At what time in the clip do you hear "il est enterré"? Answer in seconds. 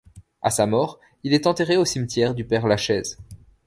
1.23-1.77